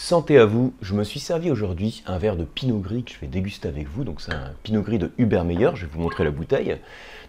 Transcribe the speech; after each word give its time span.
Santé 0.00 0.38
à 0.38 0.46
vous, 0.46 0.72
je 0.80 0.94
me 0.94 1.02
suis 1.02 1.18
servi 1.18 1.50
aujourd'hui 1.50 2.04
un 2.06 2.18
verre 2.18 2.36
de 2.36 2.44
Pinot 2.44 2.78
Gris 2.78 3.02
que 3.02 3.12
je 3.12 3.18
vais 3.18 3.26
déguster 3.26 3.66
avec 3.66 3.88
vous. 3.88 4.04
Donc 4.04 4.20
c'est 4.20 4.32
un 4.32 4.52
Pinot 4.62 4.82
Gris 4.82 4.98
de 4.98 5.10
Hubert 5.18 5.44
Meyer, 5.44 5.70
je 5.74 5.84
vais 5.84 5.92
vous 5.92 6.00
montrer 6.00 6.22
la 6.22 6.30
bouteille. 6.30 6.76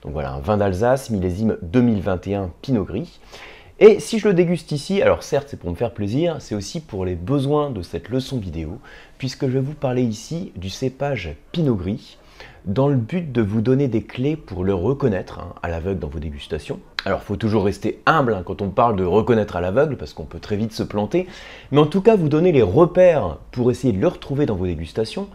Donc 0.03 0.13
voilà, 0.13 0.33
un 0.33 0.39
vin 0.39 0.55
d'Alsace, 0.55 1.09
millésime 1.09 1.57
2021 1.63 2.51
Pinot 2.61 2.85
Gris. 2.85 3.19
Et 3.79 3.99
si 3.99 4.19
je 4.19 4.27
le 4.27 4.35
déguste 4.35 4.71
ici, 4.71 5.01
alors 5.01 5.23
certes 5.23 5.47
c'est 5.49 5.59
pour 5.59 5.71
me 5.71 5.75
faire 5.75 5.95
plaisir, 5.95 6.37
c'est 6.39 6.53
aussi 6.53 6.79
pour 6.79 7.05
les 7.05 7.15
besoins 7.15 7.71
de 7.71 7.81
cette 7.81 8.07
leçon 8.07 8.37
vidéo, 8.37 8.77
puisque 9.17 9.47
je 9.47 9.53
vais 9.53 9.61
vous 9.61 9.73
parler 9.73 10.03
ici 10.03 10.53
du 10.55 10.69
cépage 10.69 11.35
Pinot 11.51 11.75
Gris, 11.75 12.18
dans 12.65 12.87
le 12.87 12.95
but 12.95 13.31
de 13.31 13.41
vous 13.41 13.61
donner 13.61 13.87
des 13.87 14.03
clés 14.03 14.35
pour 14.35 14.63
le 14.63 14.73
reconnaître 14.73 15.39
hein, 15.39 15.53
à 15.63 15.69
l'aveugle 15.69 15.99
dans 15.99 16.07
vos 16.07 16.19
dégustations. 16.19 16.79
Alors 17.05 17.19
il 17.23 17.25
faut 17.25 17.35
toujours 17.35 17.65
rester 17.65 18.01
humble 18.05 18.33
hein, 18.33 18.43
quand 18.45 18.61
on 18.61 18.69
parle 18.69 18.95
de 18.95 19.03
reconnaître 19.03 19.55
à 19.55 19.61
l'aveugle, 19.61 19.95
parce 19.95 20.13
qu'on 20.13 20.25
peut 20.25 20.39
très 20.39 20.57
vite 20.57 20.73
se 20.73 20.83
planter, 20.83 21.27
mais 21.71 21.79
en 21.79 21.85
tout 21.85 22.01
cas 22.01 22.15
vous 22.15 22.29
donner 22.29 22.51
les 22.51 22.61
repères 22.61 23.37
pour 23.51 23.71
essayer 23.71 23.93
de 23.93 23.99
le 23.99 24.07
retrouver 24.07 24.45
dans 24.45 24.55
vos 24.55 24.65
dégustations, 24.65 25.27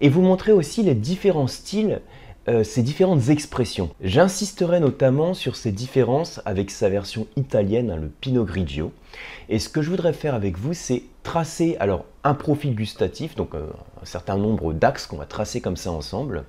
et 0.00 0.08
vous 0.08 0.22
montrer 0.22 0.52
aussi 0.52 0.82
les 0.82 0.94
différents 0.94 1.46
styles 1.46 2.00
euh, 2.48 2.64
ces 2.64 2.82
différentes 2.82 3.28
expressions. 3.28 3.90
J'insisterai 4.00 4.80
notamment 4.80 5.32
sur 5.32 5.54
ces 5.54 5.70
différences 5.70 6.40
avec 6.44 6.72
sa 6.72 6.88
version 6.88 7.28
italienne, 7.36 7.90
hein, 7.90 7.96
le 7.96 8.08
Pinot 8.08 8.44
Grigio. 8.44 8.92
Et 9.48 9.60
ce 9.60 9.68
que 9.68 9.80
je 9.80 9.90
voudrais 9.90 10.12
faire 10.12 10.34
avec 10.34 10.58
vous, 10.58 10.74
c'est 10.74 11.04
tracer 11.22 11.76
alors 11.78 12.04
un 12.24 12.34
profil 12.34 12.74
gustatif, 12.74 13.36
donc 13.36 13.54
euh, 13.54 13.66
un 14.00 14.04
certain 14.04 14.36
nombre 14.36 14.72
d'axes 14.72 15.06
qu'on 15.06 15.18
va 15.18 15.26
tracer 15.26 15.60
comme 15.60 15.76
ça 15.76 15.92
ensemble, 15.92 16.44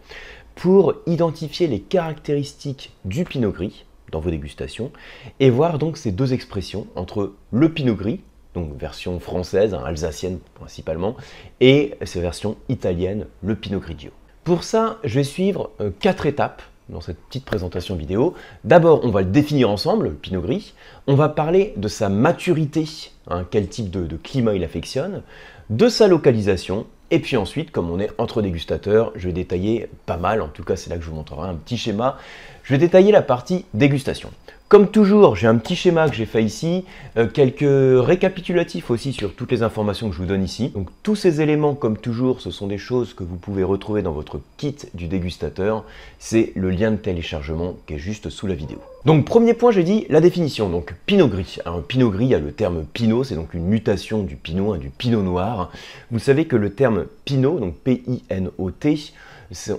pour 0.56 0.96
identifier 1.06 1.68
les 1.68 1.80
caractéristiques 1.80 2.92
du 3.06 3.24
Pinot 3.24 3.52
Gris 3.52 3.86
dans 4.12 4.20
vos 4.20 4.32
dégustations, 4.32 4.92
et 5.40 5.52
voir 5.52 5.78
donc 5.78 5.98
ces 5.98 6.12
deux 6.12 6.34
expressions 6.34 6.88
entre 6.96 7.34
le 7.52 7.72
Pinot 7.72 7.96
Gris, 7.96 8.22
donc 8.56 8.76
version 8.80 9.20
française, 9.20 9.76
hein, 9.76 9.84
alsacienne 9.86 10.40
principalement, 10.56 11.16
et 11.62 11.94
ces 12.04 12.20
versions 12.20 12.58
italiennes, 12.68 13.28
le 13.44 13.56
Pinot 13.56 13.80
Grigio. 13.80 14.12
Pour 14.44 14.66
ça, 14.66 14.98
je 15.06 15.16
vais 15.16 15.24
suivre 15.24 15.72
euh, 15.80 15.90
quatre 16.02 16.26
étapes 16.26 16.62
dans 16.90 17.00
cette 17.00 17.18
petite 17.18 17.46
présentation 17.46 17.96
vidéo. 17.96 18.34
D'abord, 18.66 19.00
on 19.04 19.10
va 19.10 19.22
le 19.22 19.30
définir 19.30 19.70
ensemble, 19.70 20.10
le 20.10 20.14
Pinot 20.14 20.42
Gris. 20.42 20.74
On 21.08 21.16
va 21.16 21.30
parler 21.30 21.74
de 21.78 21.88
sa 21.88 22.10
maturité, 22.10 22.86
hein, 23.30 23.46
quel 23.50 23.70
type 23.70 23.90
de, 23.90 24.18
climat 24.18 24.54
il 24.54 24.66
affectionne, 24.66 25.22
de 25.70 25.88
sa 25.88 26.10
localisation, 26.10 26.86
et 27.10 27.20
puis 27.20 27.38
ensuite, 27.38 27.72
comme 27.72 27.90
on 27.90 28.00
est 28.00 28.12
entre 28.18 28.42
dégustateurs, 28.42 29.14
je 29.16 29.28
vais 29.28 29.34
détailler 29.34 29.88
pas 30.06 30.18
mal, 30.18 30.42
en 30.42 30.50
tout 30.50 30.64
cas 30.64 30.76
c'est 30.76 30.90
là 30.90 30.98
que 30.98 31.04
je 31.04 31.10
vous 31.10 31.16
montrerai 31.16 31.48
un 31.48 31.56
petit 31.56 31.78
schéma. 31.78 32.18
Je 32.64 32.74
vais 32.74 32.80
détailler 32.80 33.14
la 33.14 33.22
partie 33.22 33.66
dégustation. 33.74 34.30
Comme 34.74 34.88
toujours, 34.88 35.36
j'ai 35.36 35.46
un 35.46 35.58
petit 35.58 35.76
schéma 35.76 36.10
que 36.10 36.16
j'ai 36.16 36.26
fait 36.26 36.44
ici, 36.44 36.84
euh, 37.16 37.28
quelques 37.28 37.62
récapitulatifs 37.62 38.90
aussi 38.90 39.14
sur 39.14 39.36
toutes 39.36 39.52
les 39.52 39.62
informations 39.62 40.10
que 40.10 40.16
je 40.16 40.20
vous 40.20 40.26
donne 40.26 40.44
ici. 40.44 40.70
Donc 40.70 40.88
tous 41.04 41.16
ces 41.16 41.42
éléments, 41.42 41.76
comme 41.76 41.96
toujours, 41.96 42.42
ce 42.42 42.50
sont 42.50 42.66
des 42.66 42.80
choses 42.80 43.14
que 43.14 43.24
vous 43.24 43.36
pouvez 43.36 43.64
retrouver 43.64 44.02
dans 44.02 44.14
votre 44.14 44.40
kit 44.58 44.76
du 44.96 45.08
dégustateur. 45.08 45.84
C'est 46.18 46.54
le 46.56 46.72
lien 46.72 46.90
de 46.90 46.96
téléchargement 46.96 47.76
qui 47.86 47.94
est 47.94 48.00
juste 48.00 48.32
sous 48.32 48.48
la 48.48 48.56
vidéo. 48.56 48.80
Donc 49.06 49.26
premier 49.26 49.54
point, 49.54 49.70
j'ai 49.70 49.84
dit 49.84 50.08
la 50.10 50.22
définition. 50.22 50.70
Donc 50.70 50.96
Pinot 51.06 51.28
Gris. 51.28 51.58
Alors 51.66 51.84
Pinot 51.84 52.10
Gris, 52.10 52.26
il 52.26 52.32
y 52.32 52.36
a 52.36 52.40
le 52.40 52.52
terme 52.52 52.84
Pinot, 52.94 53.26
c'est 53.26 53.36
donc 53.36 53.54
une 53.54 53.66
mutation 53.66 54.24
du 54.24 54.38
Pinot, 54.38 54.74
hein, 54.74 54.80
du 54.80 54.90
Pinot 54.90 55.22
Noir. 55.22 55.70
Vous 56.10 56.18
savez 56.18 56.46
que 56.46 56.56
le 56.56 56.72
terme 56.72 57.06
Pinot, 57.26 57.60
donc 57.60 57.76
P-I-N-O-T, 57.76 59.14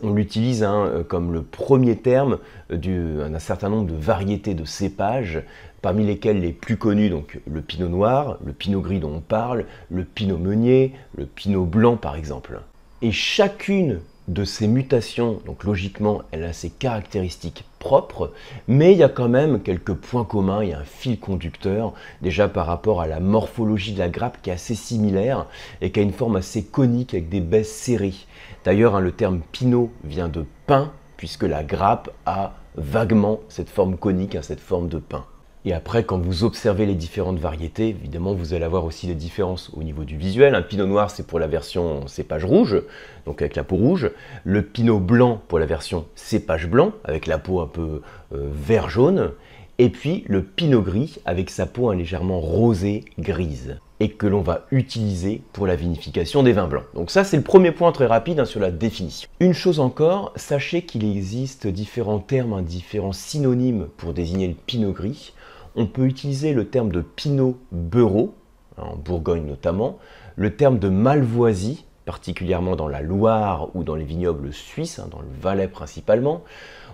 on 0.02 0.12
l'utilise 0.12 0.62
hein, 0.62 0.86
euh, 0.86 1.02
comme 1.04 1.32
le 1.32 1.42
premier 1.42 1.96
terme 1.96 2.38
d'un 2.70 3.38
certain 3.38 3.68
nombre 3.68 3.86
de 3.90 3.96
variétés 3.96 4.54
de 4.54 4.64
cépages, 4.64 5.42
parmi 5.82 6.06
lesquelles 6.06 6.40
les 6.40 6.52
plus 6.52 6.76
connus, 6.76 7.10
donc 7.10 7.40
le 7.46 7.60
pinot 7.60 7.88
noir, 7.88 8.38
le 8.44 8.52
pinot 8.52 8.80
gris 8.80 9.00
dont 9.00 9.14
on 9.16 9.20
parle, 9.20 9.66
le 9.90 10.04
pinot 10.04 10.38
meunier, 10.38 10.92
le 11.16 11.26
pinot 11.26 11.64
blanc 11.64 11.96
par 11.96 12.16
exemple. 12.16 12.60
Et 13.02 13.12
chacune 13.12 14.00
de 14.28 14.44
ces 14.44 14.66
mutations, 14.66 15.40
donc 15.44 15.64
logiquement, 15.64 16.22
elle 16.32 16.44
a 16.44 16.54
ses 16.54 16.70
caractéristiques 16.70 17.64
propres, 17.78 18.32
mais 18.66 18.92
il 18.92 18.98
y 18.98 19.02
a 19.02 19.10
quand 19.10 19.28
même 19.28 19.60
quelques 19.60 19.92
points 19.92 20.24
communs, 20.24 20.62
il 20.62 20.70
y 20.70 20.72
a 20.72 20.78
un 20.78 20.84
fil 20.84 21.20
conducteur, 21.20 21.92
déjà 22.22 22.48
par 22.48 22.66
rapport 22.66 23.02
à 23.02 23.06
la 23.06 23.20
morphologie 23.20 23.92
de 23.92 23.98
la 23.98 24.08
grappe 24.08 24.38
qui 24.40 24.48
est 24.48 24.54
assez 24.54 24.74
similaire 24.74 25.46
et 25.82 25.90
qui 25.90 26.00
a 26.00 26.02
une 26.02 26.12
forme 26.12 26.36
assez 26.36 26.64
conique 26.64 27.12
avec 27.12 27.28
des 27.28 27.40
baies 27.40 27.64
serrées. 27.64 28.14
D'ailleurs, 28.64 28.96
hein, 28.96 29.00
le 29.00 29.12
terme 29.12 29.40
pinot 29.52 29.90
vient 30.04 30.28
de 30.28 30.44
pain, 30.66 30.92
puisque 31.16 31.42
la 31.42 31.62
grappe 31.62 32.10
a 32.24 32.54
vaguement 32.76 33.40
cette 33.48 33.68
forme 33.68 33.96
conique, 33.96 34.34
hein, 34.34 34.42
cette 34.42 34.60
forme 34.60 34.88
de 34.88 34.98
pain. 34.98 35.26
Et 35.66 35.72
après, 35.72 36.04
quand 36.04 36.18
vous 36.18 36.44
observez 36.44 36.84
les 36.84 36.94
différentes 36.94 37.38
variétés, 37.38 37.88
évidemment, 37.88 38.34
vous 38.34 38.52
allez 38.52 38.64
avoir 38.64 38.84
aussi 38.84 39.06
des 39.06 39.14
différences 39.14 39.70
au 39.74 39.82
niveau 39.82 40.04
du 40.04 40.16
visuel. 40.18 40.54
Un 40.54 40.60
pinot 40.60 40.86
noir, 40.86 41.10
c'est 41.10 41.26
pour 41.26 41.38
la 41.38 41.46
version 41.46 42.06
cépage 42.06 42.44
rouge, 42.44 42.82
donc 43.24 43.40
avec 43.40 43.56
la 43.56 43.64
peau 43.64 43.76
rouge. 43.76 44.10
Le 44.44 44.60
pinot 44.62 44.98
blanc 44.98 45.40
pour 45.48 45.58
la 45.58 45.64
version 45.64 46.04
cépage 46.14 46.68
blanc, 46.68 46.92
avec 47.04 47.26
la 47.26 47.38
peau 47.38 47.60
un 47.60 47.66
peu 47.66 48.02
euh, 48.34 48.50
vert-jaune. 48.52 49.32
Et 49.78 49.88
puis 49.88 50.24
le 50.28 50.42
pinot 50.44 50.82
gris, 50.82 51.16
avec 51.24 51.50
sa 51.50 51.66
peau 51.66 51.92
légèrement 51.92 52.38
rosée, 52.38 53.04
grise 53.18 53.78
et 53.98 54.10
que 54.10 54.26
l'on 54.26 54.40
va 54.40 54.66
utiliser 54.70 55.42
pour 55.52 55.66
la 55.66 55.74
vinification 55.76 56.42
des 56.42 56.52
vins 56.52 56.68
blancs. 56.68 56.84
Donc 56.94 57.10
ça 57.10 57.24
c'est 57.24 57.36
le 57.36 57.42
premier 57.42 57.72
point 57.72 57.90
très 57.90 58.06
rapide 58.06 58.38
hein, 58.38 58.44
sur 58.44 58.60
la 58.60 58.70
définition. 58.70 59.28
Une 59.40 59.52
chose 59.52 59.80
encore, 59.80 60.32
sachez 60.36 60.82
qu'il 60.82 61.04
existe 61.04 61.66
différents 61.66 62.20
termes, 62.20 62.52
hein, 62.52 62.62
différents 62.62 63.12
synonymes 63.12 63.88
pour 63.96 64.12
désigner 64.12 64.46
le 64.46 64.54
pinot 64.54 64.92
gris. 64.92 65.32
On 65.74 65.86
peut 65.86 66.04
utiliser 66.04 66.52
le 66.52 66.68
terme 66.68 66.92
de 66.92 67.00
pinot 67.00 67.58
beurreau, 67.72 68.34
hein, 68.78 68.84
en 68.92 68.96
Bourgogne 68.96 69.46
notamment, 69.46 69.98
le 70.36 70.54
terme 70.54 70.78
de 70.78 70.88
malvoisie, 70.88 71.84
particulièrement 72.04 72.76
dans 72.76 72.88
la 72.88 73.00
Loire 73.00 73.74
ou 73.74 73.82
dans 73.82 73.96
les 73.96 74.04
vignobles 74.04 74.52
suisses, 74.52 75.00
dans 75.10 75.20
le 75.20 75.28
Valais 75.40 75.68
principalement. 75.68 76.44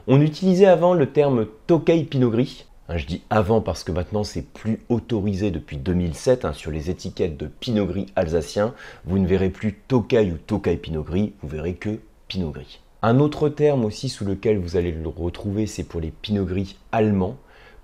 On 0.07 0.21
utilisait 0.23 0.67
avant 0.67 0.95
le 0.95 1.07
terme 1.07 1.47
Tokay 1.67 2.05
Pinot 2.05 2.31
Gris, 2.31 2.65
Hein, 2.69 2.69
je 2.97 3.06
dis 3.06 3.23
avant 3.31 3.61
parce 3.61 3.84
que 3.84 3.93
maintenant 3.93 4.25
c'est 4.25 4.43
plus 4.43 4.81
autorisé 4.89 5.51
depuis 5.51 5.77
2007 5.77 6.45
hein, 6.45 6.53
sur 6.53 6.71
les 6.71 6.91
étiquettes 6.91 7.37
de 7.37 7.47
Pinot 7.47 7.87
Gris 7.87 8.06
alsacien. 8.17 8.75
Vous 9.05 9.19
ne 9.19 9.27
verrez 9.27 9.51
plus 9.51 9.75
Tokai 9.87 10.33
ou 10.33 10.39
Tokai 10.39 10.77
Pinot 10.77 11.03
Gris, 11.03 11.33
vous 11.43 11.49
verrez 11.49 11.75
que 11.75 12.00
Pinot 12.29 12.50
Gris. 12.50 12.81
Un 13.03 13.19
autre 13.19 13.49
terme 13.49 13.84
aussi 13.84 14.09
sous 14.09 14.25
lequel 14.25 14.59
vous 14.59 14.77
allez 14.77 14.93
le 14.93 15.09
retrouver, 15.09 15.67
c'est 15.67 15.84
pour 15.84 16.00
les 16.00 16.11
Pinot 16.11 16.45
Gris 16.45 16.77
allemands, 16.93 17.37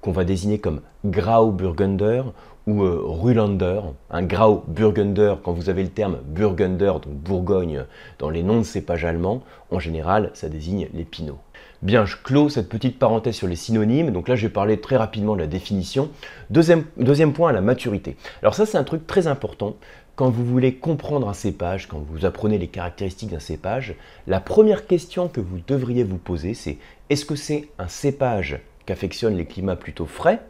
qu'on 0.07 0.13
va 0.13 0.25
désigner 0.25 0.61
comme 0.61 0.83
Grauburgunder 1.05 2.23
ou 2.69 2.85
euh. 2.85 3.81
Un 4.11 4.23
Grauburgunder, 4.23 5.35
quand 5.43 5.53
vous 5.53 5.69
avez 5.69 5.83
le 5.83 5.89
terme 5.89 6.19
Burgunder, 6.25 6.93
donc 7.03 7.09
Bourgogne, 7.09 7.85
dans 8.21 8.31
les 8.31 8.45
noms 8.45 8.59
de 8.59 8.63
cépages 8.63 9.05
allemands, 9.05 9.43
en 9.73 9.81
général, 9.81 10.31
ça 10.35 10.49
désigne 10.49 10.87
les 10.95 11.03
Pinots. 11.03 11.41
Bien, 11.83 12.05
je 12.05 12.15
clôt 12.23 12.49
cette 12.49 12.69
petite 12.69 13.01
parenthèse 13.01 13.35
sur 13.35 13.49
les 13.49 13.57
synonymes. 13.57 14.13
Donc 14.13 14.29
là, 14.29 14.37
je 14.37 14.47
vais 14.47 14.53
parler 14.53 14.81
très 14.81 14.97
rapidement 14.97 15.35
de 15.35 15.41
la 15.41 15.49
définition. 15.49 16.09
Deuxième, 16.51 16.85
deuxième 16.97 17.33
point, 17.33 17.51
la 17.51 17.61
maturité. 17.61 18.17
Alors 18.43 18.55
ça, 18.55 18.65
c'est 18.65 18.79
un 18.79 18.85
truc 18.85 19.09
très 19.09 19.27
important. 19.27 19.75
Quand 20.15 20.31
vous 20.31 20.45
voulez 20.45 20.77
comprendre 20.77 21.29
un 21.29 21.35
cépage, 21.35 21.89
quand 21.89 21.99
vous 21.99 22.25
apprenez 22.25 22.59
les 22.59 22.69
caractéristiques 22.69 23.31
d'un 23.31 23.41
cépage, 23.41 23.97
la 24.29 24.39
première 24.39 24.87
question 24.87 25.27
que 25.27 25.41
vous 25.41 25.59
devriez 25.67 26.05
vous 26.05 26.17
poser, 26.17 26.55
c'est 26.55 26.79
est-ce 27.11 27.25
que 27.25 27.35
c'est 27.35 27.69
un 27.81 27.89
cépage 27.89 28.61
qu'affectionnent 28.87 29.37
les 29.37 29.47
climats 29.47 29.77
plutôt 29.77 30.07
frais 30.07 30.41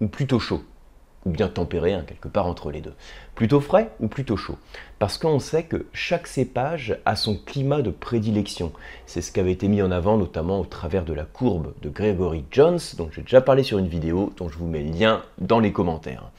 ou 0.00 0.08
plutôt 0.08 0.40
chauds 0.40 0.64
ou 1.24 1.30
bien 1.30 1.48
tempéré, 1.48 1.92
hein, 1.92 2.04
quelque 2.06 2.28
part 2.28 2.46
entre 2.46 2.70
les 2.70 2.80
deux. 2.80 2.94
Plutôt 3.34 3.60
frais 3.60 3.90
ou 4.00 4.08
plutôt 4.08 4.36
chaud 4.36 4.58
Parce 4.98 5.18
qu'on 5.18 5.38
sait 5.38 5.64
que 5.64 5.86
chaque 5.92 6.26
cépage 6.26 6.98
a 7.04 7.16
son 7.16 7.36
climat 7.36 7.82
de 7.82 7.90
prédilection. 7.90 8.72
C'est 9.06 9.20
ce 9.20 9.30
qui 9.30 9.40
avait 9.40 9.52
été 9.52 9.68
mis 9.68 9.82
en 9.82 9.90
avant 9.90 10.16
notamment 10.16 10.60
au 10.60 10.64
travers 10.64 11.04
de 11.04 11.12
la 11.12 11.24
courbe 11.24 11.74
de 11.80 11.88
Gregory 11.88 12.44
Jones, 12.50 12.80
dont 12.96 13.08
j'ai 13.12 13.22
déjà 13.22 13.40
parlé 13.40 13.62
sur 13.62 13.78
une 13.78 13.86
vidéo, 13.86 14.32
dont 14.36 14.48
je 14.48 14.58
vous 14.58 14.66
mets 14.66 14.82
le 14.82 14.90
lien 14.90 15.22
dans 15.38 15.60
les 15.60 15.72
commentaires. 15.72 16.30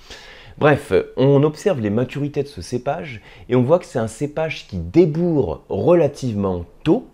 Bref, 0.58 0.94
on 1.18 1.42
observe 1.44 1.80
les 1.80 1.90
maturités 1.90 2.44
de 2.44 2.48
ce 2.48 2.62
cépage 2.62 3.22
et 3.50 3.56
on 3.56 3.64
voit 3.64 3.80
que 3.80 3.86
c'est 3.86 4.00
un 4.00 4.08
cépage 4.08 4.68
qui 4.68 4.78
débourre 4.78 5.64
relativement 5.68 6.66
tôt, 6.84 7.08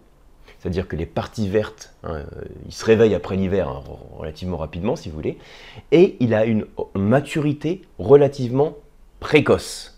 c'est-à-dire 0.60 0.88
que 0.88 0.96
les 0.96 1.06
parties 1.06 1.48
vertes, 1.48 1.94
hein, 2.04 2.24
il 2.66 2.74
se 2.74 2.84
réveille 2.84 3.16
après 3.16 3.38
l'hiver 3.38 3.70
hein, 3.70 3.82
relativement 4.18 4.58
rapidement 4.58 4.96
si 4.96 5.10
vous 5.10 5.16
voulez, 5.16 5.38
et 5.92 6.18
il 6.20 6.34
a 6.34 6.46
une 6.46 6.66
maturité 6.96 7.82
relativement 7.98 8.76
précoce. 9.20 9.98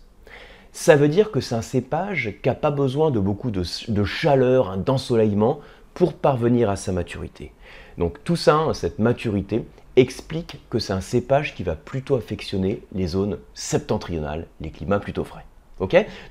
Ça 0.71 0.95
veut 0.95 1.09
dire 1.09 1.31
que 1.31 1.41
c'est 1.41 1.55
un 1.55 1.61
cépage 1.61 2.35
qui 2.41 2.47
n'a 2.47 2.55
pas 2.55 2.71
besoin 2.71 3.11
de 3.11 3.19
beaucoup 3.19 3.51
de, 3.51 3.63
chaleur, 4.05 4.69
hein, 4.69 4.77
d'ensoleillement 4.77 5.59
pour 5.93 6.13
parvenir 6.13 6.69
à 6.69 6.75
sa 6.75 6.91
maturité. 6.91 7.51
Donc 7.97 8.23
tout 8.23 8.37
ça, 8.37 8.67
cette 8.73 8.99
maturité, 8.99 9.65
explique 9.97 10.61
que 10.69 10.79
c'est 10.79 10.93
un 10.93 11.01
cépage 11.01 11.53
qui 11.53 11.63
va 11.63 11.75
plutôt 11.75 12.15
affectionner 12.15 12.81
les 12.93 13.07
zones 13.07 13.39
septentrionales, 13.53 14.47
les 14.61 14.69
climats 14.69 14.99
plutôt 14.99 15.25
frais. 15.25 15.45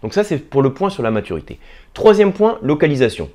Donc 0.02 0.14
ça 0.14 0.24
c'est 0.24 0.38
pour 0.38 0.62
le 0.62 0.72
point 0.72 0.90
sur 0.90 1.02
la 1.02 1.10
maturité. 1.10 1.58
Troisième 1.92 2.32
point, 2.32 2.58
localisation 2.62 3.28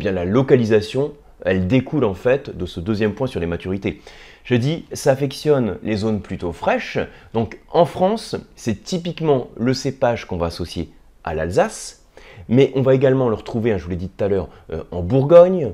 eh 0.00 0.10
la 0.10 0.24
localisation, 0.24 1.12
elle 1.44 1.66
découle 1.66 2.04
en 2.04 2.14
fait 2.14 2.56
de 2.56 2.66
ce 2.66 2.80
deuxième 2.80 3.14
point 3.14 3.26
sur 3.26 3.40
les 3.40 3.46
maturités. 3.46 4.00
Je 4.44 4.54
dis, 4.54 4.84
ça 4.92 5.12
affectionne 5.12 5.78
les 5.82 5.96
zones 5.96 6.20
plutôt 6.20 6.52
fraîches. 6.52 6.98
Donc 7.34 7.60
en 7.70 7.84
France, 7.84 8.36
c'est 8.56 8.82
typiquement 8.82 9.48
le 9.56 9.74
cépage 9.74 10.26
qu'on 10.26 10.36
va 10.36 10.46
associer 10.46 10.90
à 11.24 11.34
l'Alsace, 11.34 12.04
mais 12.48 12.72
on 12.74 12.82
va 12.82 12.94
également 12.94 13.28
le 13.28 13.34
retrouver, 13.34 13.72
hein, 13.72 13.78
je 13.78 13.84
vous 13.84 13.90
l'ai 13.90 13.96
dit 13.96 14.08
tout 14.08 14.24
à 14.24 14.28
l'heure, 14.28 14.48
euh, 14.70 14.82
en 14.90 15.02
Bourgogne, 15.02 15.72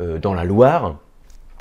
euh, 0.00 0.18
dans 0.18 0.34
la 0.34 0.44
Loire. 0.44 0.96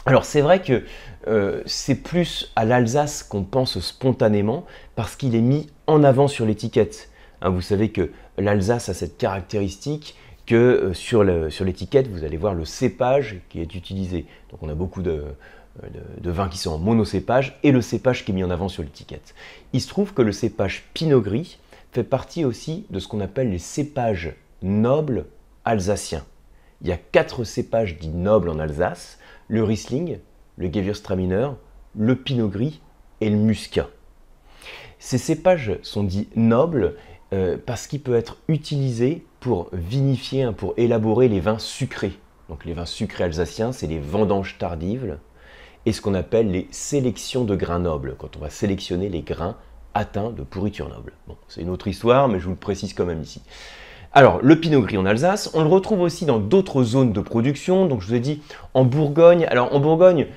Alors 0.06 0.26
c'est 0.26 0.42
vrai 0.42 0.62
que 0.62 0.84
euh, 1.28 1.62
c'est 1.66 1.96
plus 1.96 2.52
à 2.56 2.66
l'Alsace 2.66 3.24
qu'on 3.24 3.44
pense 3.44 3.80
spontanément 3.80 4.66
parce 4.96 5.16
qu'il 5.16 5.36
est 5.36 5.42
mis 5.42 5.68
en 5.86 6.04
avant 6.04 6.28
sur 6.28 6.46
l'étiquette. 6.46 7.10
Hein, 7.42 7.50
vous 7.50 7.62
savez 7.62 7.90
que 7.90 8.12
l'Alsace 8.38 8.90
a 8.90 8.94
cette 8.94 9.18
caractéristique 9.18 10.16
que 10.48 10.94
sur 10.94 11.24
l'étiquette, 11.24 12.08
vous 12.08 12.24
allez 12.24 12.38
voir 12.38 12.56
le 12.56 12.66
cépage 12.66 13.42
qui 13.50 13.62
est 13.62 13.76
utilisé. 13.76 14.26
Donc 14.50 14.64
on 14.64 14.70
a 14.70 14.74
beaucoup 14.74 15.04
de, 15.04 15.26
de, 16.22 16.32
vins 16.32 16.50
qui 16.50 16.58
sont 16.58 16.72
en 16.72 16.78
monocépage 16.78 17.60
et 17.64 17.72
le 17.72 17.82
cépage 17.82 18.26
qui 18.26 18.32
est 18.32 18.34
mis 18.34 18.44
en 18.44 18.50
avant 18.50 18.70
sur 18.70 18.82
l'étiquette. 18.82 19.36
Il 19.74 19.82
se 19.82 19.88
trouve 19.88 20.14
que 20.14 20.22
le 20.22 20.32
cépage 20.32 20.86
Pinot 20.94 21.22
Gris 21.22 21.60
fait 21.92 22.04
partie 22.04 22.46
aussi 22.46 22.86
de 22.90 23.00
ce 23.00 23.08
qu'on 23.08 23.20
appelle 23.20 23.52
les 23.52 23.60
cépages 23.60 24.34
nobles 24.62 25.26
alsaciens. 25.66 26.26
Il 26.82 26.88
y 26.88 26.92
a 26.92 26.98
quatre 26.98 27.44
cépages 27.44 27.98
dits 27.98 28.10
nobles 28.10 28.50
en 28.50 28.60
Alsace, 28.60 29.20
le 29.48 29.64
Riesling, 29.64 30.20
le 30.58 30.72
Gewürztraminer, 30.72 31.50
le 31.98 32.16
Pinot 32.16 32.50
Gris 32.50 32.82
et 33.20 33.30
le 33.30 33.36
Muscat. 33.36 33.90
Ces 35.00 35.18
cépages 35.18 35.78
sont 35.82 36.04
dits 36.04 36.30
nobles 36.36 36.96
euh, 37.34 37.58
parce 37.64 37.88
qu'ils 37.88 38.02
peuvent 38.02 38.16
être 38.16 38.38
utilisés 38.48 39.26
pour 39.40 39.70
vinifier, 39.74 40.44
hein, 40.44 40.54
pour 40.54 40.74
élaborer 40.78 41.28
les 41.28 41.40
vins 41.40 41.60
sucrés. 41.60 42.18
Donc 42.50 42.66
les 42.66 42.74
vins 42.74 42.86
sucrés 42.86 43.26
alsaciens, 43.26 43.72
c'est 43.72 43.88
les 43.88 44.00
vendanges 44.00 44.58
tardives 44.58 45.18
et 45.86 45.94
ce 45.94 46.02
qu'on 46.02 46.14
appelle 46.14 46.52
les 46.52 46.68
sélections 46.72 47.46
de 47.46 47.56
grains 47.56 47.80
nobles, 47.80 48.16
quand 48.18 48.36
on 48.36 48.40
va 48.40 48.50
sélectionner 48.50 49.10
les 49.10 49.22
grains 49.22 49.56
atteints 49.94 50.32
de 50.32 50.44
pourriture 50.44 50.90
noble. 50.90 51.14
Bon, 51.28 51.38
c'est 51.48 51.62
une 51.62 51.70
autre 51.70 51.88
histoire, 51.88 52.28
mais 52.28 52.40
je 52.40 52.46
vous 52.46 52.52
le 52.52 52.58
précise 52.58 52.94
quand 52.94 53.06
même 53.06 53.22
ici. 53.22 53.42
Alors, 54.14 54.40
le 54.42 54.60
Pinot 54.60 54.82
Gris 54.82 54.98
en 54.98 55.06
Alsace, 55.06 55.50
on 55.54 55.62
le 55.62 55.70
retrouve 55.70 56.02
aussi 56.02 56.26
dans 56.26 56.40
d'autres 56.40 56.84
zones 56.84 57.14
de 57.14 57.22
production. 57.22 57.86
Donc, 57.86 58.02
je 58.02 58.08
vous 58.08 58.16
ai 58.16 58.20
dit 58.20 58.42
en 58.74 58.84
Bourgogne. 58.84 59.46
Alors, 59.50 59.74
en 59.74 59.80
Bourgogne, 59.80 60.28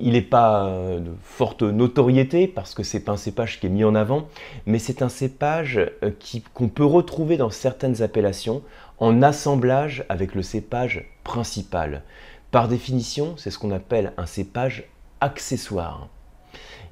il 0.00 0.12
n'est 0.12 0.22
pas 0.22 0.66
euh, 0.66 1.00
de 1.00 1.10
forte 1.22 1.62
notoriété 1.62 2.46
parce 2.46 2.74
que 2.74 2.82
c'est 2.82 3.00
pas 3.00 3.12
un 3.12 3.16
cépage 3.16 3.60
qui 3.60 3.66
est 3.66 3.70
mis 3.70 3.84
en 3.84 3.94
avant, 3.94 4.28
mais 4.64 4.78
c'est 4.78 5.02
un 5.02 5.08
cépage 5.08 5.78
euh, 6.02 6.10
qu'on 6.54 6.68
peut 6.68 6.84
retrouver 6.84 7.36
dans 7.36 7.50
certaines 7.50 8.02
appellations 8.02 8.62
en 8.98 9.22
assemblage 9.22 10.04
avec 10.08 10.34
le 10.34 10.42
cépage 10.42 11.06
principal. 11.24 12.02
Par 12.50 12.68
définition, 12.68 13.34
c'est 13.36 13.50
ce 13.50 13.58
qu'on 13.58 13.72
appelle 13.72 14.12
un 14.16 14.26
cépage 14.26 14.84
accessoire. 15.20 16.08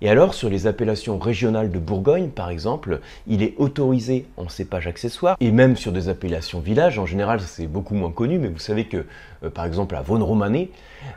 Et 0.00 0.10
alors, 0.10 0.34
sur 0.34 0.50
les 0.50 0.66
appellations 0.66 1.18
régionales 1.18 1.70
de 1.70 1.78
Bourgogne, 1.78 2.28
par 2.28 2.50
exemple, 2.50 3.00
il 3.26 3.42
est 3.42 3.54
autorisé 3.58 4.26
en 4.36 4.48
cépage 4.48 4.86
accessoire, 4.86 5.36
et 5.40 5.50
même 5.50 5.76
sur 5.76 5.92
des 5.92 6.08
appellations 6.08 6.60
villages, 6.60 6.98
en 6.98 7.06
général, 7.06 7.40
c'est 7.40 7.66
beaucoup 7.66 7.94
moins 7.94 8.10
connu, 8.10 8.38
mais 8.38 8.48
vous 8.48 8.58
savez 8.58 8.84
que, 8.84 9.06
euh, 9.44 9.50
par 9.50 9.64
exemple, 9.64 9.94
à 9.96 10.02
Vaune-Romanée, 10.02 10.70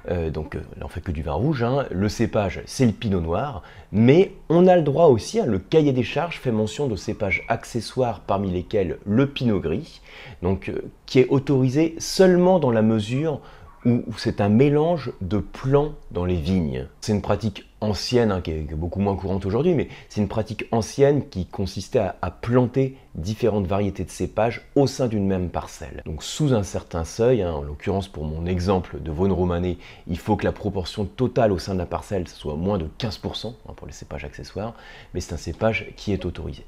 euh, 0.10 0.30
donc 0.30 0.56
euh, 0.56 0.62
on 0.82 0.88
fait 0.88 1.02
que 1.02 1.12
du 1.12 1.22
vin 1.22 1.34
rouge, 1.34 1.64
hein, 1.64 1.86
le 1.92 2.08
cépage, 2.08 2.62
c'est 2.66 2.86
le 2.86 2.92
pinot 2.92 3.20
noir, 3.20 3.64
mais 3.92 4.32
on 4.50 4.68
a 4.68 4.76
le 4.76 4.84
droit 4.84 5.08
aussi, 5.08 5.40
hein, 5.40 5.46
le 5.46 5.60
cahier 5.60 5.92
des 5.92 6.04
charges 6.04 6.40
fait 6.40 6.52
mention 6.52 6.88
de 6.88 6.96
cépages 6.96 7.44
accessoires, 7.50 8.22
parmi 8.22 8.52
lesquels 8.52 9.00
le 9.06 9.28
pinot 9.28 9.60
gris, 9.60 10.02
donc 10.42 10.72
qui 11.06 11.20
est 11.20 11.28
autorisé 11.28 11.96
seulement 11.98 12.60
dans 12.60 12.72
la 12.72 12.82
mesure 12.82 13.42
où 13.86 14.18
c'est 14.18 14.42
un 14.42 14.50
mélange 14.50 15.12
de 15.22 15.38
plants 15.38 15.94
dans 16.12 16.26
les 16.26 16.36
vignes. 16.36 16.88
C'est 17.02 17.14
une 17.14 17.22
pratique 17.22 17.67
ancienne, 17.82 18.32
hein, 18.32 18.42
qui, 18.42 18.52
est, 18.52 18.76
beaucoup 18.76 19.00
moins 19.00 19.16
courante 19.16 19.46
aujourd'hui, 19.46 19.74
mais 19.74 19.88
c'est 20.10 20.22
une 20.22 20.28
pratique 20.28 20.66
ancienne 20.72 21.28
qui 21.30 21.46
consistait 21.46 22.00
à, 22.00 22.32
planter 22.32 22.98
différentes 23.16 23.68
variétés 23.68 24.04
de 24.04 24.10
cépages 24.10 24.62
au 24.76 24.88
sein 24.88 25.08
d'une 25.08 25.26
même 25.26 25.50
parcelle. 25.50 26.04
Donc 26.06 26.24
sous 26.24 26.54
un 26.54 26.64
certain 26.64 27.04
seuil, 27.04 27.42
hein, 27.42 27.52
en 27.52 27.62
l'occurrence 27.62 28.08
pour 28.08 28.26
mon 28.26 28.46
exemple 28.46 29.00
de 29.02 29.12
Vaune 29.12 29.32
romanée, 29.32 29.78
il 30.08 30.18
faut 30.18 30.36
que 30.36 30.46
la 30.46 30.52
proportion 30.52 31.06
totale 31.06 31.52
au 31.52 31.60
sein 31.60 31.74
de 31.74 31.80
la 31.80 31.86
parcelle 31.86 32.28
soit 32.28 32.56
moins 32.56 32.78
de 32.78 32.88
15% 33.00 33.48
hein, 33.48 33.74
pour 33.76 33.88
les 33.88 33.94
cépages 33.94 34.26
accessoires, 34.26 34.74
mais 35.14 35.22
c'est 35.22 35.34
un 35.34 35.38
cépage 35.38 35.88
qui 35.96 36.14
est 36.14 36.26
autorisé. 36.26 36.66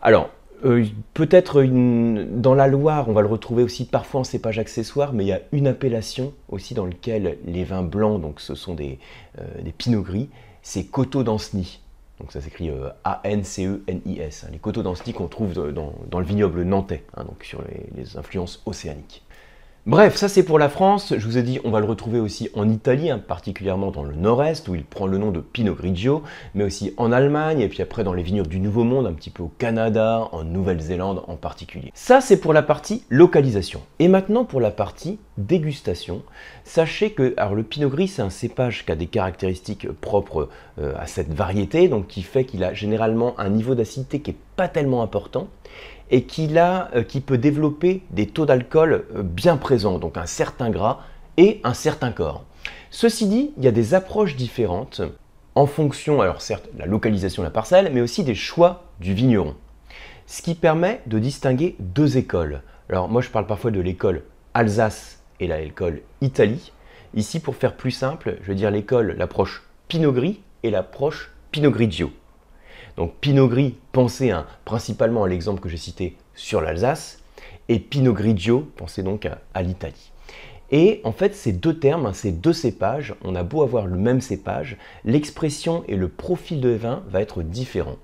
Alors, 0.00 0.30
euh, 0.64 0.84
peut-être 1.14 1.62
dans 1.64 2.54
la 2.54 2.66
Loire, 2.68 3.08
on 3.08 3.12
va 3.12 3.22
le 3.22 3.26
retrouver 3.26 3.62
aussi 3.62 3.84
parfois 3.84 4.20
en 4.20 4.24
cépage 4.24 4.58
accessoire, 4.58 5.12
mais 5.12 5.24
il 5.24 5.28
y 5.28 5.32
a 5.32 5.40
une 5.52 5.66
appellation 5.66 6.32
aussi 6.48 6.74
dans 6.74 6.86
laquelle 6.86 7.38
les 7.44 7.64
vins 7.64 7.82
blancs, 7.82 8.20
donc 8.20 8.40
ce 8.40 8.54
sont 8.54 8.74
des, 8.74 8.98
euh, 9.38 9.44
pinots 9.76 10.02
gris, 10.02 10.28
c'est 10.62 10.84
Coteau 10.84 11.22
d'Anceny. 11.22 11.80
Donc 12.20 12.30
ça 12.30 12.40
s'écrit 12.40 12.70
euh, 12.70 12.90
A-N-C-E-N-I-S, 13.02 14.44
hein, 14.44 14.50
les 14.52 14.58
coteaux 14.58 14.82
d'Anceny 14.82 15.12
qu'on 15.12 15.26
trouve 15.26 15.54
dans, 15.54 16.18
le 16.18 16.24
vignoble 16.24 16.62
nantais, 16.62 17.02
hein, 17.16 17.24
donc 17.24 17.42
sur 17.42 17.62
les 17.96 18.16
influences 18.16 18.62
océaniques. 18.64 19.24
Bref, 19.84 20.14
ça 20.14 20.28
c'est 20.28 20.44
pour 20.44 20.60
la 20.60 20.68
France. 20.68 21.12
Je 21.18 21.26
vous 21.26 21.38
ai 21.38 21.42
dit, 21.42 21.58
on 21.64 21.72
va 21.72 21.80
le 21.80 21.86
retrouver 21.86 22.20
aussi 22.20 22.48
en 22.54 22.68
Italie, 22.68 23.10
hein, 23.10 23.18
particulièrement 23.18 23.90
dans 23.90 24.04
le 24.04 24.14
nord-est, 24.14 24.68
où 24.68 24.76
il 24.76 24.84
prend 24.84 25.08
le 25.08 25.18
nom 25.18 25.32
de 25.32 25.40
Pinot 25.40 25.74
Grigio, 25.74 26.22
mais 26.54 26.62
aussi 26.62 26.94
en 26.98 27.10
Allemagne, 27.10 27.58
et 27.58 27.68
puis 27.68 27.82
après 27.82 28.04
dans 28.04 28.12
les 28.12 28.22
vignobles 28.22 28.48
du 28.48 28.60
Nouveau 28.60 28.84
Monde, 28.84 29.08
un 29.08 29.12
petit 29.12 29.30
peu 29.30 29.42
au 29.42 29.50
Canada, 29.58 30.28
en 30.30 30.44
Nouvelle-Zélande 30.44 31.24
en 31.26 31.34
particulier. 31.34 31.90
Ça 31.94 32.20
c'est 32.20 32.36
pour 32.36 32.52
la 32.52 32.62
partie 32.62 33.02
localisation. 33.10 33.80
Et 33.98 34.06
maintenant 34.06 34.44
pour 34.44 34.60
la 34.60 34.70
partie 34.70 35.18
dégustation. 35.36 36.22
Sachez 36.62 37.10
que 37.10 37.34
alors 37.36 37.56
le 37.56 37.64
Pinot 37.64 37.88
Gris, 37.88 38.06
c'est 38.06 38.22
un 38.22 38.30
cépage 38.30 38.86
qui 38.86 38.92
a 38.92 38.96
des 38.96 39.08
caractéristiques 39.08 39.90
propres 39.90 40.48
euh, 40.78 40.92
à 40.96 41.08
cette 41.08 41.34
variété, 41.34 41.88
donc 41.88 42.06
qui 42.06 42.22
fait 42.22 42.44
qu'il 42.44 42.62
a 42.62 42.72
généralement 42.72 43.34
un 43.40 43.48
niveau 43.48 43.74
d'acidité 43.74 44.20
qui 44.20 44.30
n'est 44.30 44.36
pas 44.54 44.68
tellement 44.68 45.02
important 45.02 45.48
et 46.12 46.26
euh, 46.38 47.02
qui 47.02 47.20
peut 47.20 47.38
développer 47.38 48.02
des 48.10 48.28
taux 48.28 48.46
d'alcool 48.46 49.06
euh, 49.16 49.22
bien 49.22 49.56
présents, 49.56 49.98
donc 49.98 50.18
un 50.18 50.26
certain 50.26 50.70
gras 50.70 51.00
et 51.38 51.60
un 51.64 51.74
certain 51.74 52.12
corps. 52.12 52.44
Ceci 52.90 53.26
dit, 53.26 53.52
il 53.56 53.64
y 53.64 53.68
a 53.68 53.72
des 53.72 53.94
approches 53.94 54.36
différentes 54.36 55.00
en 55.54 55.66
fonction, 55.66 56.20
alors 56.20 56.42
certes, 56.42 56.68
la 56.78 56.86
localisation 56.86 57.42
de 57.42 57.46
la 57.46 57.50
parcelle, 57.50 57.90
mais 57.92 58.02
aussi 58.02 58.24
des 58.24 58.34
choix 58.34 58.84
du 59.00 59.14
vigneron. 59.14 59.56
Ce 60.26 60.42
qui 60.42 60.54
permet 60.54 61.00
de 61.06 61.18
distinguer 61.18 61.76
deux 61.78 62.18
écoles. 62.18 62.62
Alors 62.88 63.08
moi 63.08 63.22
je 63.22 63.30
parle 63.30 63.46
parfois 63.46 63.70
de 63.70 63.80
l'école 63.80 64.22
Alsace 64.54 65.22
et 65.40 65.46
l'école 65.46 66.02
Italie. 66.20 66.72
Ici, 67.14 67.40
pour 67.40 67.56
faire 67.56 67.76
plus 67.76 67.90
simple, 67.90 68.38
je 68.42 68.48
vais 68.48 68.54
dire 68.54 68.70
l'école, 68.70 69.14
l'approche 69.18 69.62
Pinot 69.88 70.12
Gris 70.12 70.40
et 70.62 70.70
l'approche 70.70 71.32
Pinot 71.50 71.70
Grigio. 71.70 72.10
Donc 72.96 73.14
Pinot 73.20 73.48
Gris, 73.48 73.74
pensez 73.92 74.32
principalement 74.64 75.24
à 75.24 75.28
l'exemple 75.28 75.60
que 75.60 75.68
j'ai 75.68 75.76
cité 75.76 76.16
sur 76.34 76.60
l'Alsace, 76.60 77.22
et 77.68 77.78
Pinot 77.78 78.12
Grigio, 78.12 78.68
pensez 78.76 79.02
donc 79.02 79.26
à, 79.54 79.62
l'Italie. 79.62 80.12
Et 80.70 81.00
en 81.04 81.12
fait, 81.12 81.34
ces 81.34 81.52
deux 81.52 81.78
termes, 81.78 82.06
hein, 82.06 82.12
ces 82.12 82.32
deux 82.32 82.52
cépages, 82.52 83.14
on 83.22 83.34
a 83.34 83.42
beau 83.42 83.62
avoir 83.62 83.86
le 83.86 83.96
même 83.96 84.20
cépage, 84.20 84.76
l'expression 85.04 85.84
et 85.86 85.96
le 85.96 86.08
profil 86.08 86.60
de 86.60 86.70
vin 86.70 87.02
va 87.08 87.20
être 87.20 87.42
différent. 87.42 87.96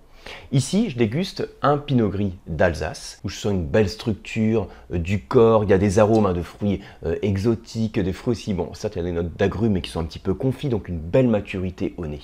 Ici, 0.52 0.90
je 0.90 0.98
déguste 0.98 1.48
un 1.62 1.78
pinot 1.78 2.10
gris 2.10 2.34
d'Alsace, 2.46 3.20
où 3.24 3.30
je 3.30 3.36
sens 3.36 3.52
une 3.52 3.64
belle 3.64 3.88
structure, 3.88 4.68
euh, 4.92 4.98
du 4.98 5.22
corps, 5.22 5.64
il 5.64 5.70
y 5.70 5.72
a 5.72 5.78
des 5.78 5.98
arômes 5.98 6.26
hein, 6.26 6.34
de 6.34 6.42
fruits 6.42 6.80
euh, 7.06 7.16
exotiques, 7.22 7.98
des 7.98 8.12
fruits 8.12 8.32
aussi, 8.32 8.52
bon, 8.52 8.74
certes 8.74 8.96
il 8.96 8.98
y 8.98 9.02
a 9.02 9.04
des 9.04 9.12
notes 9.12 9.36
d'agrumes, 9.36 9.72
mais 9.72 9.80
qui 9.80 9.90
sont 9.90 10.00
un 10.00 10.04
petit 10.04 10.18
peu 10.18 10.34
confits, 10.34 10.68
donc 10.68 10.88
une 10.88 10.98
belle 10.98 11.28
maturité 11.28 11.94
au 11.96 12.06
nez. 12.06 12.20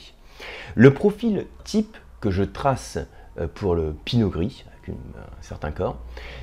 Le 0.75 0.93
profil 0.93 1.47
type 1.65 1.97
je 2.31 2.43
trace 2.43 2.99
euh, 3.41 3.49
pour 3.53 3.75
le 3.75 3.95
pinot 4.05 4.29
gris, 4.29 4.65
avec 4.69 4.97
un 4.97 5.43
certain 5.43 5.71
corps, 5.71 5.97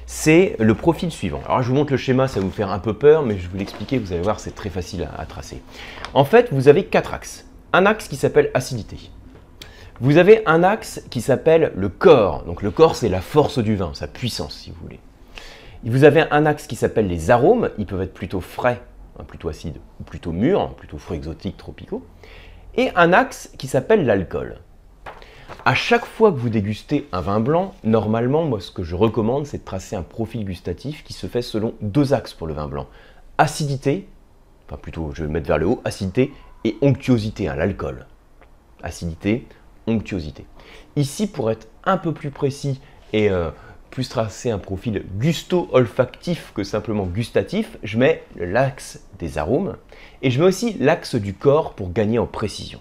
c'est 0.06 0.56
le 0.60 0.76
profil 0.76 1.12
suivant. 1.12 1.42
Alors 1.46 1.62
je 1.62 1.70
vous 1.70 1.76
montre 1.76 1.92
le 1.92 1.98
schéma, 1.98 2.28
ça 2.28 2.40
va 2.40 2.46
vous 2.46 2.52
faire 2.52 2.72
un 2.72 2.80
peu 2.80 2.94
peur, 2.94 3.24
mais 3.24 3.38
je 3.38 3.44
vais 3.44 3.48
vous 3.48 3.58
l'expliquer, 3.58 3.98
vous 3.98 4.12
allez 4.12 4.22
voir, 4.22 4.40
c'est 4.40 4.56
très 4.56 4.70
facile 4.70 5.08
à, 5.18 5.26
tracer. 5.26 5.62
En 6.14 6.26
fait, 6.26 6.50
vous 6.52 6.68
avez 6.68 6.86
quatre 6.86 7.14
axes. 7.14 7.46
Un 7.74 7.86
axe 7.86 8.08
qui 8.08 8.18
s'appelle 8.18 8.52
acidité. 8.54 8.98
Vous 10.02 10.18
avez 10.18 10.42
un 10.48 10.64
axe 10.64 11.02
qui 11.10 11.22
s'appelle 11.22 11.72
le 11.76 11.88
corps. 11.88 12.44
Donc 12.44 12.62
le 12.62 12.72
corps, 12.72 12.96
c'est 12.96 13.08
la 13.08 13.22
force 13.22 13.60
du 13.60 13.76
vin, 13.76 13.92
sa 13.94 14.08
puissance, 14.08 14.56
si 14.56 14.72
vous 14.72 14.78
voulez. 14.82 15.00
Vous 15.84 16.04
avez 16.04 16.26
un 16.32 16.46
axe 16.46 16.68
qui 16.68 16.76
s'appelle 16.76 17.08
les 17.08 17.32
arômes. 17.32 17.70
Ils 17.78 17.86
peuvent 17.86 18.02
être 18.02 18.14
plutôt 18.14 18.42
frais, 18.42 18.82
hein, 19.20 19.24
plutôt 19.24 19.48
acides, 19.48 19.78
ou 20.00 20.04
plutôt 20.04 20.32
mûrs, 20.32 20.74
plutôt 20.76 20.98
fruits 20.98 21.18
exotiques, 21.18 21.58
tropicaux. 21.58 22.06
Et 22.76 22.90
un 22.96 23.14
axe 23.14 23.52
qui 23.58 23.68
s'appelle 23.68 24.06
l'alcool. 24.06 24.58
À 25.64 25.76
chaque 25.76 26.06
fois 26.06 26.32
que 26.32 26.38
vous 26.38 26.50
dégustez 26.50 27.08
un 27.12 27.22
vin 27.22 27.40
blanc, 27.40 27.76
normalement, 27.84 28.46
moi, 28.46 28.60
ce 28.60 28.72
que 28.72 28.82
je 28.82 28.96
recommande, 28.96 29.46
c'est 29.46 29.60
de 29.60 29.64
tracer 29.64 29.96
un 29.96 30.02
profil 30.02 30.44
gustatif 30.44 31.04
qui 31.04 31.14
se 31.14 31.28
fait 31.28 31.44
selon 31.44 31.76
deux 31.82 32.14
axes 32.14 32.34
pour 32.34 32.48
le 32.48 32.56
vin 32.56 32.68
blanc. 32.68 32.88
Acidité, 33.38 34.08
enfin 34.66 34.78
plutôt, 34.82 35.12
je 35.14 35.22
vais 35.22 35.28
le 35.28 35.34
mettre 35.34 35.46
vers 35.46 35.60
le 35.60 35.68
haut, 35.68 35.80
acidité 35.86 36.34
et 36.64 36.78
onctuosité, 36.82 37.48
hein, 37.48 37.56
l'alcool. 37.56 38.08
Acidité, 38.82 39.46
onctuosité. 39.86 40.48
Ici, 40.96 41.28
pour 41.28 41.52
être 41.52 41.68
un 41.84 41.98
peu 41.98 42.12
plus 42.12 42.32
précis 42.32 42.82
et 43.14 43.30
euh, 43.30 43.52
plus 43.92 44.10
tracer 44.10 44.50
un 44.50 44.58
profil 44.58 45.06
gusto-olfactif 45.20 46.54
que 46.56 46.64
simplement 46.64 47.06
gustatif, 47.06 47.78
je 47.84 48.00
mets 48.00 48.24
l'axe 48.36 49.02
des 49.20 49.38
arômes 49.38 49.78
et 50.24 50.32
je 50.32 50.40
mets 50.40 50.48
aussi 50.48 50.74
l'axe 50.80 51.14
du 51.14 51.36
corps 51.36 51.74
pour 51.74 51.94
gagner 51.94 52.18
en 52.18 52.26
précision. 52.26 52.80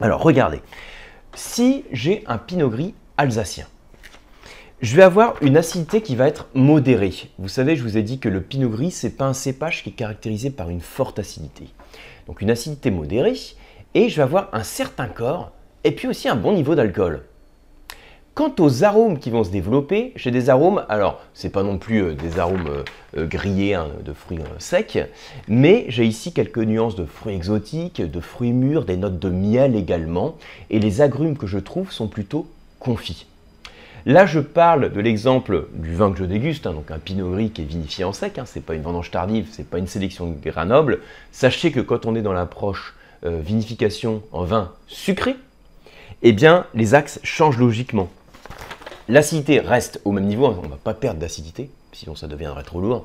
Alors 0.00 0.20
regardez, 0.20 0.60
si 1.36 1.84
j'ai 1.92 2.24
un 2.26 2.38
pinot 2.38 2.70
gris 2.70 2.94
alsacien, 3.18 3.66
Je 4.82 4.94
vais 4.94 5.02
avoir 5.02 5.42
une 5.42 5.56
acidité 5.56 6.02
qui 6.02 6.16
va 6.16 6.28
être 6.28 6.48
modérée. 6.52 7.30
Vous 7.38 7.48
savez, 7.48 7.76
je 7.76 7.82
vous 7.82 7.96
ai 7.96 8.02
dit 8.02 8.18
que 8.18 8.28
le 8.28 8.42
pinot 8.42 8.68
gris, 8.68 8.90
c'est 8.90 9.16
pas 9.16 9.24
un 9.24 9.32
cépage 9.32 9.82
qui 9.82 9.88
est 9.88 9.92
caractérisé 9.92 10.50
par 10.50 10.68
une 10.68 10.82
forte 10.82 11.18
acidité. 11.18 11.68
Donc 12.26 12.42
une 12.42 12.50
acidité 12.50 12.90
modérée, 12.90 13.38
et 13.94 14.10
je 14.10 14.16
vais 14.16 14.22
avoir 14.22 14.50
un 14.52 14.64
certain 14.64 15.08
corps, 15.08 15.52
et 15.82 15.92
puis 15.92 16.08
aussi 16.08 16.28
un 16.28 16.36
bon 16.36 16.52
niveau 16.52 16.74
d'alcool. 16.74 17.22
Quant 18.36 18.54
aux 18.58 18.84
arômes 18.84 19.18
qui 19.18 19.30
vont 19.30 19.44
se 19.44 19.50
développer, 19.50 20.12
j'ai 20.14 20.30
des 20.30 20.50
arômes, 20.50 20.84
alors 20.90 21.22
c'est 21.32 21.48
pas 21.48 21.62
non 21.62 21.78
plus 21.78 22.02
euh, 22.02 22.12
des 22.12 22.38
arômes 22.38 22.68
euh, 22.68 22.84
euh, 23.16 23.26
grillés 23.26 23.72
hein, 23.72 23.88
de 24.04 24.12
fruits 24.12 24.40
secs, 24.58 24.98
mais 25.48 25.86
j'ai 25.88 26.04
ici 26.04 26.34
quelques 26.34 26.58
nuances 26.58 26.96
de 26.96 27.06
fruits 27.06 27.34
exotiques, 27.34 28.02
de 28.02 28.20
fruits 28.20 28.52
mûrs, 28.52 28.84
des 28.84 28.98
notes 28.98 29.18
de 29.18 29.30
miel 29.30 29.74
également, 29.74 30.36
et 30.68 30.80
les 30.80 31.00
agrumes 31.00 31.38
que 31.38 31.46
je 31.46 31.58
trouve 31.58 31.90
sont 31.90 32.08
plutôt 32.08 32.46
confits. 32.78 33.24
Là, 34.04 34.26
je 34.26 34.40
parle 34.40 34.92
de 34.92 35.00
l'exemple 35.00 35.68
du 35.72 35.94
vin 35.94 36.12
que 36.12 36.18
je 36.18 36.24
déguste, 36.24 36.66
hein, 36.66 36.74
donc 36.74 36.90
un 36.90 36.98
pinot 36.98 37.30
gris 37.30 37.52
qui 37.52 37.62
est 37.62 37.64
vinifié 37.64 38.04
en 38.04 38.12
sec, 38.12 38.36
hein, 38.36 38.44
c'est 38.44 38.62
pas 38.62 38.74
une 38.74 38.82
vendange 38.82 39.10
tardive, 39.10 39.48
c'est 39.50 39.66
pas 39.66 39.78
une 39.78 39.86
sélection 39.86 40.26
de 40.26 40.34
Grenoble. 40.46 41.00
Sachez 41.32 41.72
que 41.72 41.80
quand 41.80 42.04
on 42.04 42.14
est 42.14 42.22
dans 42.22 42.34
l'approche 42.34 42.92
vinification 43.22 44.22
en 44.30 44.44
vin 44.44 44.72
sucré, 44.88 45.36
eh 46.20 46.32
bien 46.32 46.66
les 46.74 46.92
axes 46.92 47.18
changent 47.22 47.58
logiquement. 47.58 48.10
L'acidité 49.08 49.60
reste 49.60 50.00
au 50.04 50.10
même 50.10 50.24
niveau, 50.24 50.46
on 50.46 50.62
ne 50.62 50.68
va 50.68 50.78
pas 50.82 50.94
perdre 50.94 51.20
d'acidité, 51.20 51.70
sinon 51.92 52.16
ça 52.16 52.26
deviendrait 52.26 52.64
trop 52.64 52.80
lourd. 52.80 53.04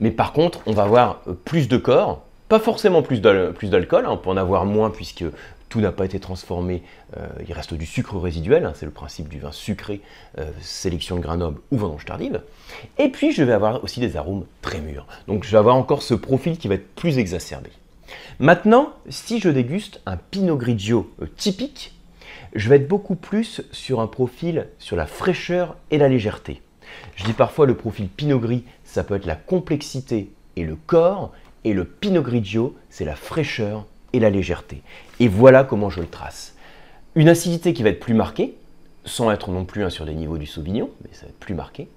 Mais 0.00 0.10
par 0.10 0.32
contre, 0.32 0.60
on 0.66 0.72
va 0.72 0.84
avoir 0.84 1.20
euh, 1.28 1.34
plus 1.34 1.68
de 1.68 1.76
corps, 1.76 2.22
pas 2.48 2.58
forcément 2.58 3.02
plus 3.02 3.20
d'alcool, 3.20 4.06
hein, 4.06 4.10
on 4.12 4.16
peut 4.16 4.30
en 4.30 4.38
avoir 4.38 4.64
moins 4.64 4.90
puisque 4.90 5.24
tout 5.68 5.80
n'a 5.80 5.92
pas 5.92 6.06
été 6.06 6.18
transformé, 6.18 6.82
euh, 7.18 7.26
il 7.46 7.52
reste 7.52 7.74
du 7.74 7.84
sucre 7.84 8.16
résiduel, 8.16 8.64
hein, 8.64 8.72
c'est 8.74 8.86
le 8.86 8.92
principe 8.92 9.28
du 9.28 9.38
vin 9.38 9.52
sucré, 9.52 10.00
euh, 10.38 10.50
sélection 10.62 11.16
de 11.16 11.20
Grenoble 11.20 11.60
ou 11.70 11.76
vendange 11.76 12.06
tardive. 12.06 12.40
Et 12.96 13.10
puis 13.10 13.32
je 13.32 13.42
vais 13.42 13.52
avoir 13.52 13.84
aussi 13.84 14.00
des 14.00 14.16
arômes 14.16 14.46
très 14.62 14.80
mûrs. 14.80 15.06
Donc 15.28 15.44
je 15.44 15.50
vais 15.50 15.58
avoir 15.58 15.76
encore 15.76 16.02
ce 16.02 16.14
profil 16.14 16.56
qui 16.56 16.68
va 16.68 16.76
être 16.76 16.94
plus 16.94 17.18
exacerbé. 17.18 17.70
Maintenant, 18.38 18.94
si 19.10 19.40
je 19.40 19.50
déguste 19.50 20.00
un 20.06 20.16
Pinot 20.16 20.56
Grigio 20.56 21.10
typique, 21.36 21.92
je 22.54 22.68
vais 22.68 22.76
être 22.76 22.88
beaucoup 22.88 23.16
plus 23.16 23.62
sur 23.72 24.00
un 24.00 24.06
profil 24.06 24.68
sur 24.78 24.96
la 24.96 25.06
fraîcheur 25.06 25.76
et 25.90 25.98
la 25.98 26.08
légèreté. 26.08 26.62
Je 27.16 27.24
dis 27.24 27.32
parfois 27.32 27.66
le 27.66 27.74
profil 27.74 28.08
Pinot 28.08 28.38
Gris, 28.38 28.64
ça 28.84 29.02
peut 29.04 29.14
être 29.14 29.26
la 29.26 29.36
complexité 29.36 30.30
et 30.56 30.64
le 30.64 30.76
corps, 30.76 31.32
et 31.64 31.72
le 31.72 31.84
Pinot 31.84 32.22
Grigio, 32.22 32.76
c'est 32.90 33.04
la 33.04 33.16
fraîcheur 33.16 33.86
et 34.12 34.20
la 34.20 34.30
légèreté. 34.30 34.82
Et 35.18 35.28
voilà 35.28 35.64
comment 35.64 35.90
je 35.90 36.00
le 36.00 36.06
trace. 36.06 36.54
Une 37.14 37.28
acidité 37.28 37.72
qui 37.72 37.82
va 37.82 37.88
être 37.88 38.00
plus 38.00 38.14
marquée, 38.14 38.56
sans 39.04 39.30
être 39.30 39.50
non 39.50 39.64
plus 39.64 39.90
sur 39.90 40.04
des 40.04 40.14
niveaux 40.14 40.38
du 40.38 40.46
Sauvignon, 40.46 40.90
mais 41.02 41.10
ça 41.12 41.22
va 41.22 41.30
être 41.30 41.38
plus 41.38 41.54
marqué. 41.54 41.88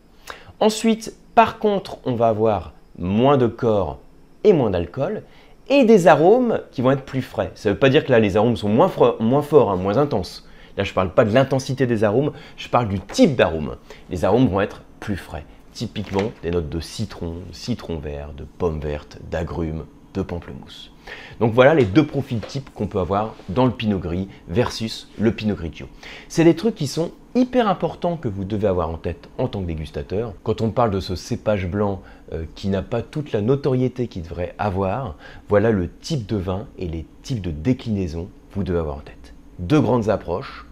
Ensuite, 0.59 1.15
par 1.35 1.59
contre, 1.59 1.99
on 2.05 2.15
va 2.15 2.29
avoir 2.29 2.73
moins 2.97 3.37
de 3.37 3.47
corps 3.47 3.99
et 4.43 4.53
moins 4.53 4.71
d'alcool, 4.71 5.23
et 5.69 5.83
des 5.83 6.07
arômes 6.07 6.61
qui 6.71 6.81
vont 6.81 6.91
être 6.91 7.03
plus 7.03 7.21
frais. 7.21 7.51
Ça 7.55 7.69
ne 7.69 7.73
veut 7.73 7.79
pas 7.79 7.89
dire 7.89 8.05
que 8.05 8.11
là, 8.11 8.19
les 8.19 8.37
arômes 8.37 8.55
sont 8.55 8.69
moins, 8.69 8.91
moins 9.19 9.41
forts, 9.41 9.69
hein, 9.69 9.75
moins 9.75 9.97
intenses. 9.97 10.46
Là, 10.77 10.83
je 10.83 10.91
ne 10.91 10.95
parle 10.95 11.13
pas 11.13 11.25
de 11.25 11.33
l'intensité 11.33 11.87
des 11.87 12.03
arômes, 12.03 12.31
je 12.55 12.69
parle 12.69 12.87
du 12.87 12.99
type 12.99 13.35
d'arôme. 13.35 13.75
Les 14.09 14.23
arômes 14.25 14.47
vont 14.47 14.61
être 14.61 14.83
plus 14.99 15.17
frais. 15.17 15.45
Typiquement, 15.73 16.31
des 16.43 16.51
notes 16.51 16.69
de 16.69 16.79
citron, 16.79 17.35
citron 17.51 17.97
vert, 17.97 18.33
de 18.33 18.43
pomme 18.43 18.79
verte, 18.79 19.19
d'agrumes, 19.29 19.85
de 20.13 20.21
pamplemousse. 20.21 20.91
Donc 21.39 21.53
voilà 21.53 21.73
les 21.73 21.85
deux 21.85 22.05
profils 22.05 22.39
types 22.39 22.69
qu'on 22.73 22.87
peut 22.87 22.99
avoir 22.99 23.35
dans 23.49 23.65
le 23.65 23.71
pinot 23.71 23.99
gris 23.99 24.27
versus 24.47 25.07
le 25.17 25.31
pinot 25.31 25.55
grigio. 25.55 25.87
C'est 26.27 26.43
des 26.43 26.55
trucs 26.55 26.75
qui 26.75 26.87
sont 26.87 27.11
hyper 27.35 27.67
importants 27.67 28.17
que 28.17 28.27
vous 28.27 28.43
devez 28.43 28.67
avoir 28.67 28.89
en 28.89 28.97
tête 28.97 29.29
en 29.37 29.47
tant 29.47 29.61
que 29.61 29.67
dégustateur. 29.67 30.33
Quand 30.43 30.61
on 30.61 30.71
parle 30.71 30.91
de 30.91 30.99
ce 30.99 31.15
cépage 31.15 31.67
blanc 31.67 32.01
euh, 32.33 32.45
qui 32.55 32.67
n'a 32.67 32.81
pas 32.81 33.01
toute 33.01 33.31
la 33.31 33.41
notoriété 33.41 34.07
qu'il 34.07 34.23
devrait 34.23 34.55
avoir, 34.57 35.15
voilà 35.47 35.71
le 35.71 35.89
type 35.89 36.25
de 36.25 36.37
vin 36.37 36.67
et 36.77 36.87
les 36.87 37.05
types 37.21 37.41
de 37.41 37.51
déclinaisons 37.51 38.25
que 38.49 38.55
vous 38.55 38.63
devez 38.63 38.79
avoir 38.79 38.97
en 38.97 39.01
tête. 39.01 39.33
Deux 39.59 39.81
grandes 39.81 40.09
approches, 40.09 40.66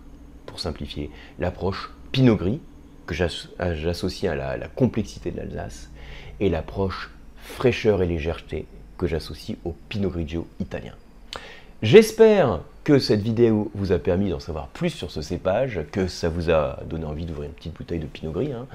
simplifier, 0.59 1.09
l'approche 1.39 1.91
pinot 2.12 2.35
gris, 2.35 2.62
que 3.05 3.13
j'associe 3.13 4.31
à 4.31 4.35
la, 4.35 4.57
la 4.57 4.67
complexité 4.67 5.31
de 5.31 5.38
l'Alsace, 5.38 5.91
et 6.39 6.50
l'approche 6.50 7.12
fraîcheur 7.38 8.01
et 8.01 8.07
légèreté 8.07 8.65
que 8.97 9.07
j'associe 9.07 9.57
au 9.65 9.75
Pinot 9.89 10.09
Grigio 10.09 10.47
italien. 10.59 10.93
J'espère 11.81 12.62
que 12.83 13.00
cette 13.00 13.21
vidéo 13.21 13.71
vous 13.75 13.91
a 13.91 14.00
permis 14.00 14.29
d'en 14.29 14.39
savoir 14.39 14.67
plus 14.67 14.91
sur 14.91 15.12
ce 15.12 15.21
cépage, 15.21 15.81
que 15.91 16.07
ça 16.07 16.29
vous 16.29 16.50
a 16.50 16.79
donné 16.85 17.05
envie 17.05 17.25
d'ouvrir 17.25 17.50
une 17.50 17.55
petite 17.55 17.74
bouteille 17.74 18.00
de 18.00 18.05
Pinot 18.05 18.31
Gris. 18.31 18.53
Hein. 18.53 18.67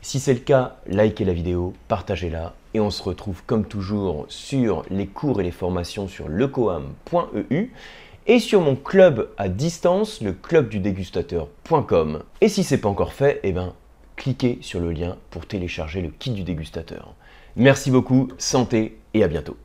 Si 0.00 0.20
c'est 0.20 0.32
le 0.32 0.40
cas, 0.40 0.76
likez 0.86 1.24
la 1.24 1.32
vidéo, 1.32 1.74
partagez-la 1.88 2.54
et 2.74 2.80
on 2.80 2.90
se 2.90 3.02
retrouve 3.02 3.42
comme 3.46 3.64
toujours 3.64 4.26
sur 4.28 4.84
les 4.90 5.06
cours 5.06 5.40
et 5.40 5.44
les 5.44 5.50
formations 5.50 6.08
sur 6.08 6.28
lecoam.eu 6.28 7.72
et 8.28 8.40
sur 8.40 8.60
mon 8.60 8.76
club 8.76 9.30
à 9.38 9.48
distance, 9.48 10.20
le 10.20 10.32
clubdudégustateur.com. 10.32 12.22
Et 12.42 12.48
si 12.48 12.62
ce 12.62 12.74
n'est 12.74 12.80
pas 12.80 12.90
encore 12.90 13.14
fait, 13.14 13.40
eh 13.42 13.52
ben, 13.52 13.72
cliquez 14.16 14.58
sur 14.60 14.80
le 14.80 14.92
lien 14.92 15.16
pour 15.30 15.46
télécharger 15.46 16.02
le 16.02 16.10
kit 16.10 16.30
du 16.30 16.44
dégustateur. 16.44 17.14
Merci 17.56 17.90
beaucoup, 17.90 18.28
santé 18.36 18.98
et 19.14 19.24
à 19.24 19.28
bientôt. 19.28 19.56